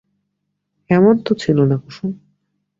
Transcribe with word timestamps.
এমন 0.89 1.15
তো 1.25 1.31
ছিল 1.35 1.57
না 1.63 1.77
কুসুম! 1.83 2.11